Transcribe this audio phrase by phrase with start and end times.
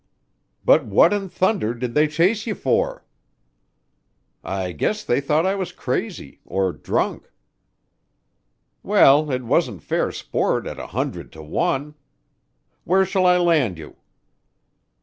[0.65, 3.05] "But what in thunder did they chase you for?"
[4.43, 7.29] "I guess they thought I was crazy or drunk."
[8.81, 11.93] "Well, it wasn't fair sport at a hundred to one.
[12.83, 13.97] Where shall I land you?"